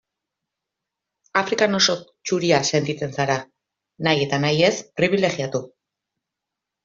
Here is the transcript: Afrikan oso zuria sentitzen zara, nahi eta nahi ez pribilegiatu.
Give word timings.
Afrikan 1.41 1.79
oso 1.79 1.95
zuria 2.31 2.61
sentitzen 2.71 3.13
zara, 3.19 3.35
nahi 4.07 4.23
eta 4.29 4.39
nahi 4.47 4.65
ez 4.69 4.73
pribilegiatu. 5.01 5.61